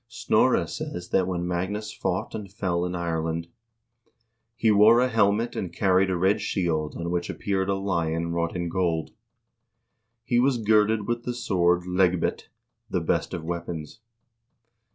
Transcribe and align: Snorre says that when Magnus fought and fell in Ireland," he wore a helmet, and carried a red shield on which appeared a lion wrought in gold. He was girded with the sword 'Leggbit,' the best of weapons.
Snorre 0.07 0.65
says 0.67 1.09
that 1.09 1.27
when 1.27 1.47
Magnus 1.47 1.93
fought 1.93 2.33
and 2.33 2.51
fell 2.51 2.85
in 2.85 2.95
Ireland," 2.95 3.49
he 4.55 4.71
wore 4.71 4.99
a 4.99 5.07
helmet, 5.07 5.55
and 5.55 5.71
carried 5.71 6.09
a 6.09 6.17
red 6.17 6.41
shield 6.41 6.95
on 6.97 7.11
which 7.11 7.29
appeared 7.29 7.69
a 7.69 7.75
lion 7.75 8.31
wrought 8.31 8.55
in 8.55 8.67
gold. 8.67 9.11
He 10.23 10.39
was 10.39 10.57
girded 10.57 11.05
with 11.07 11.21
the 11.23 11.35
sword 11.35 11.83
'Leggbit,' 11.85 12.49
the 12.89 12.99
best 13.01 13.31
of 13.35 13.43
weapons. 13.43 13.99